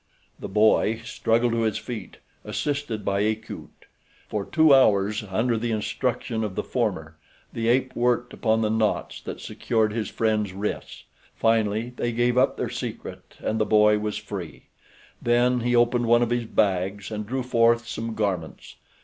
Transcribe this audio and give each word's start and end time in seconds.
The 0.39 0.49
boy 0.49 0.99
struggled 1.05 1.51
to 1.51 1.61
his 1.61 1.77
feet, 1.77 2.17
assisted 2.43 3.05
by 3.05 3.19
Akut. 3.19 3.85
For 4.27 4.45
two 4.45 4.73
hours 4.73 5.23
under 5.29 5.57
the 5.59 5.69
instructions 5.71 6.43
of 6.43 6.55
the 6.55 6.63
former 6.63 7.17
the 7.53 7.67
ape 7.67 7.95
worked 7.95 8.33
upon 8.33 8.61
the 8.61 8.71
knots 8.71 9.21
that 9.21 9.39
secured 9.39 9.93
his 9.93 10.09
friend's 10.09 10.53
wrists. 10.53 11.03
Finally 11.35 11.93
they 11.97 12.11
gave 12.11 12.35
up 12.35 12.57
their 12.57 12.67
secret, 12.71 13.35
and 13.41 13.59
the 13.59 13.63
boy 13.63 13.99
was 13.99 14.17
free. 14.17 14.69
Then 15.21 15.59
he 15.59 15.75
opened 15.75 16.07
one 16.07 16.23
of 16.23 16.31
his 16.31 16.45
bags 16.45 17.11
and 17.11 17.23
drew 17.27 17.43
forth 17.43 17.87
some 17.87 18.15
garments. 18.15 18.77